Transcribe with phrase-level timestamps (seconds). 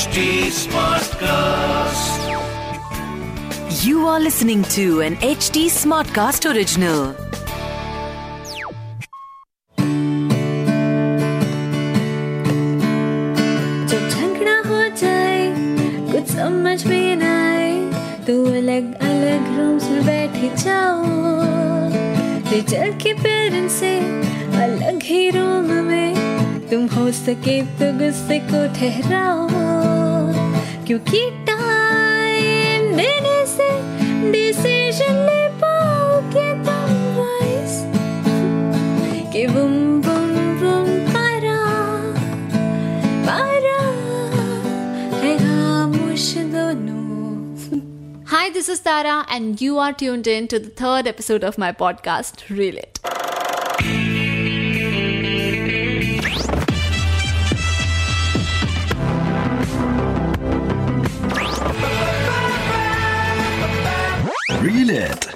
[0.00, 0.20] HD
[0.58, 2.20] Smartcast.
[3.84, 7.00] You are listening to an HD Smartcast original.
[13.90, 15.46] जब झगड़ा हो जाए
[16.12, 17.70] कुछ समझ में न आए
[18.26, 21.04] तो अलग अलग रूम्स में बैठे जाओ
[22.52, 23.96] रिचल के पेरेंट्स से
[24.64, 29.69] अलग ही रूम में तुम हो सके तो गुस्से को ठहराओ
[30.89, 33.69] क्योंकि टाइम देने से
[34.31, 37.75] डिसीजन ले पाओगे तुम वाइस
[39.33, 39.73] कि बुम
[40.07, 41.59] बुम बुम पारा
[43.29, 43.79] पारा
[45.23, 47.03] है खामोश दोनों
[48.27, 51.71] Hi, this is Tara, and you are tuned in to the third episode of my
[51.71, 54.18] podcast, Reel It.
[64.62, 65.26] Reel it.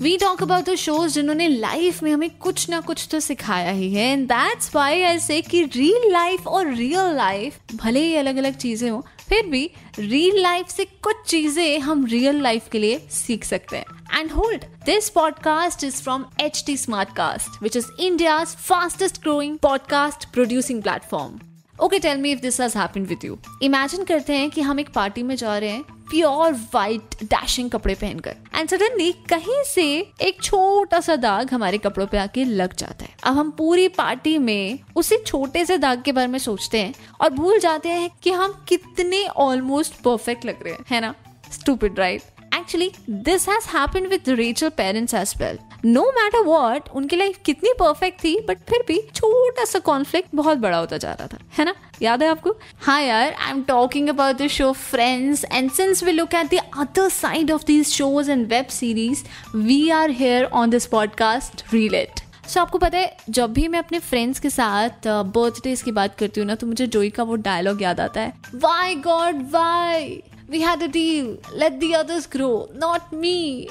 [0.00, 3.92] We talk about the shows जिन्होंने लाइफ में हमें कुछ ना कुछ तो सिखाया ही
[3.94, 8.36] है and that's why I say कि रियल लाइफ और रियल लाइफ भले ही अलग
[8.36, 12.98] अलग चीज़ें हो, फिर भी रियल लाइफ से कुछ चीज़ें हम रियल लाइफ के लिए
[13.10, 16.76] सीख सकते हैं and hold this podcast is from H T
[17.16, 22.78] Smartcast which is India fastest growing podcast producing platform okay tell me if this has
[22.78, 26.52] happened with you imagine करते हैं कि हम एक पार्टी में जा रहे हैं प्योर
[26.74, 29.84] वाइट डैशिंग कपड़े पहनकर। एंड सडनली कहीं से
[30.22, 34.38] एक छोटा सा दाग हमारे कपड़ों पे आके लग जाता है। अब हम पूरी पार्टी
[34.38, 38.30] में उसी छोटे से दाग के बारे में सोचते हैं और भूल जाते हैं कि
[38.30, 41.14] हम कितने ऑलमोस्ट परफेक्ट लग रहे हैं, है ना?
[41.52, 42.22] Stupid right
[42.64, 47.72] actually this has happened with Rachel parents as well no matter what उनकी लाइफ कितनी
[47.80, 51.64] परफेक्ट थी बट फिर भी छोटा सा कॉन्फ्लिक्ट बहुत बड़ा होता जा रहा था, है
[51.64, 51.74] ना?
[52.02, 52.56] याद है आपको?
[52.82, 56.60] हाँ यार I am talking about the show Friends and since we look at the
[56.78, 59.24] other side of these shows and web series
[59.56, 63.78] we are here on this podcast reel it so आपको पता है, जब भी मैं
[63.78, 67.36] अपने फ्रेंड्स के साथ birthdays की बात करती हूँ ना तो मुझे जोई का वो
[67.42, 71.37] डायलॉग याद आता है। Why God why We had a deal.
[71.53, 73.69] Let the others grow, not me.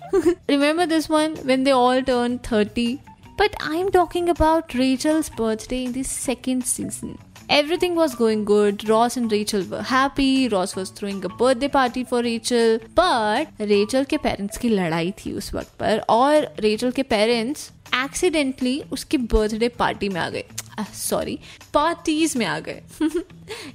[0.49, 2.99] Remember this one when they all turned 30?
[3.37, 7.17] But I'm talking about Rachel's birthday in the second season.
[7.49, 8.87] Everything was going good.
[8.87, 10.47] Ross and Rachel were happy.
[10.47, 12.79] Ross was throwing a birthday party for Rachel.
[12.95, 17.71] But Rachel के parents की लड़ाई थी उस वक्त पर और Rachel के parents
[18.03, 20.43] accidentally उसकी बर्थडे पार्टी में आ गए
[20.84, 21.38] सॉरी
[21.74, 22.82] पार्टीज़ में आ गए.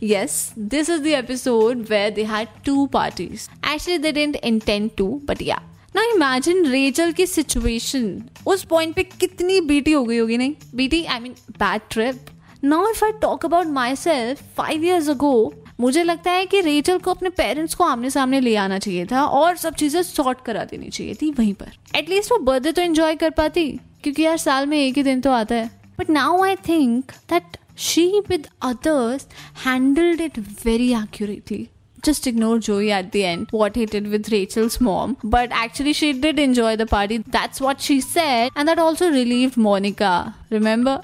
[0.03, 3.49] Yes, this is the episode where they had two parties.
[3.63, 5.61] Actually, they didn't intend to, but yeah.
[5.95, 10.55] Now imagine Rachel की सिचुएशन उस पॉइंट पे कितनी बीटी हो गई होगी, नहीं?
[10.75, 12.25] BT I mean bad trip
[12.63, 17.11] now if I talk about myself five years ago मुझे लगता है कि रेचल को
[17.11, 20.89] अपने पेरेंट्स को आमने सामने ले आना चाहिए था और सब चीज़ें सॉर्ट करा देनी
[20.89, 21.71] चाहिए थी वहीं पर.
[21.95, 23.71] एटलीस्ट वो बर्थडे तो एंजॉय कर पाती,
[24.03, 25.80] क्योंकि यार साल में एक ही दिन तो आता है.
[26.01, 29.27] But now I think that she with others
[29.65, 31.71] handled it very accurately.
[32.03, 35.17] Just ignore Joey at the end, what he did with Rachel's mom.
[35.23, 37.17] But actually, she did enjoy the party.
[37.17, 38.51] That's what she said.
[38.55, 40.35] And that also relieved Monica.
[40.49, 41.01] Remember?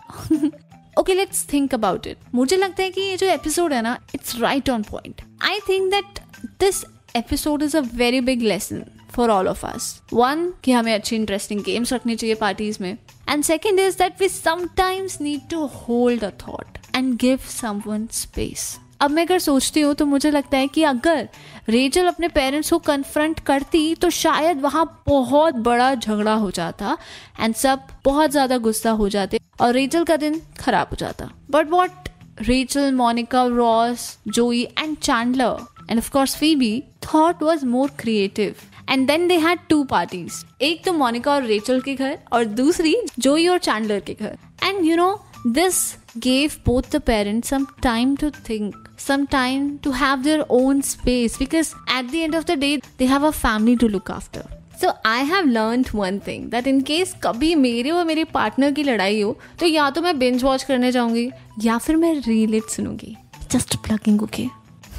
[0.97, 2.17] okay, let's think about it.
[2.33, 5.21] मुझे लगता है कि ये जो episode है ना, it's right on point.
[5.41, 6.21] I think that
[6.59, 6.83] this
[7.15, 9.91] episode is a very big lesson for all of us.
[10.13, 12.97] One, कि हमें अच्छी इंटरेस्टिंग गेम्स रखनी चाहिए पार्टीज़ में
[13.29, 18.77] and second is that we sometimes need to hold a thought and give someone space
[19.01, 21.27] अब मैं अगर सोचती हूँ तो मुझे लगता है कि अगर
[21.69, 26.97] रेचल अपने पेरेंट्स को कन्फ्रंट करती तो शायद वहाँ बहुत बड़ा झगड़ा हो जाता
[27.39, 31.69] एंड सब बहुत ज़्यादा गुस्सा हो जाते और रेचल का दिन खराब हो जाता। But
[31.69, 32.09] what
[32.41, 38.55] Rachel Monica, Ross, Joey and Chandler and of course Phoebe thought was more creative
[38.89, 42.95] and then they had two parties एक तो मोनिका और रेचल के घर और दूसरी
[43.19, 44.37] जोई और चैंडलर के घर.
[44.63, 45.13] And you know
[45.47, 45.85] this
[46.19, 51.35] gave both the parents some time to think, some time to have their own space
[51.41, 54.41] because at the end of the day, they have a family to look after.
[54.81, 58.83] So I have learn one thing that in case कभी मेरे और मेरे partner की
[58.83, 61.29] लड़ाई हो तो या तो मैं बिंज वॉच करने जाऊँगी,
[61.63, 63.15] या फिर मैं रीलेट सुनूँगी.
[63.51, 64.47] जस्ट प्लगिंग ओके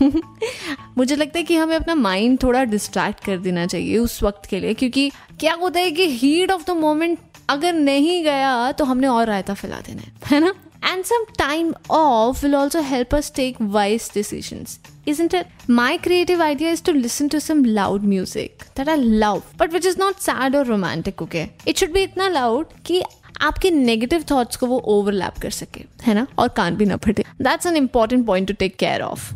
[0.03, 4.61] मुझे लगता है कि हमें अपना माइंड थोड़ा डिस्ट्रैक्ट कर देना चाहिए उस वक्त के
[4.61, 5.11] लिए, क्योंकि
[5.41, 7.19] क्या होता है कि हीट ऑफ़ द मोमेंट
[7.51, 10.55] अगर नहीं गया तो हमने और रायता फैला देना है है ना?
[10.85, 14.65] And some time off will also help us take wise decision
[15.09, 15.35] is and
[15.71, 19.87] my creative idea is to listen to some loud music that I love but which
[19.87, 23.03] is not sad और romantic okay it should भी इतना loud कि
[23.41, 26.27] आपके negative thoughts को वो overlap कर सके, है ना?
[26.39, 29.33] और कान भी ना फटे। That's an important point to take care of